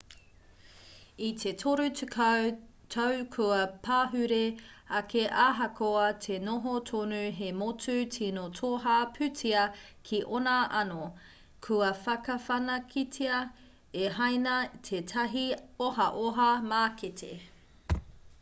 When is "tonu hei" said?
6.89-7.51